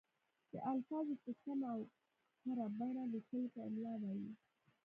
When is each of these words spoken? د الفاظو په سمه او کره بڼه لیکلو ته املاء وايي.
د 0.51 0.53
الفاظو 0.71 1.13
په 1.23 1.31
سمه 1.41 1.67
او 1.73 1.81
کره 2.41 2.65
بڼه 2.79 3.03
لیکلو 3.13 3.47
ته 3.53 3.59
املاء 3.67 3.97
وايي. 4.01 4.29